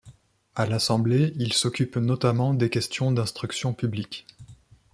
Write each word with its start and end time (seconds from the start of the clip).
À 0.55 0.65
l'Assemblée, 0.65 1.31
il 1.35 1.53
s'occupe 1.53 1.95
notamment 1.97 2.55
des 2.55 2.71
questions 2.71 3.11
d'instruction 3.11 3.71
publique. 3.71 4.25